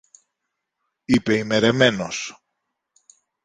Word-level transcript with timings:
είπε 1.05 1.37
ημερεμένος. 1.37 2.43